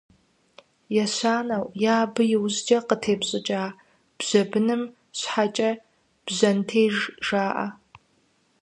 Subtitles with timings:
[1.03, 3.63] Ещанэу е абы и ужькӏэ къытепщӏыкӏа
[4.17, 4.81] бжьэ быным
[5.17, 5.69] щхьэкӏэ
[6.25, 6.95] «бжьэнтеж»
[7.27, 7.67] жаӏэ.